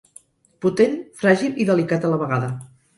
[0.67, 2.55] Potent, fràgil i delicat a la vegada.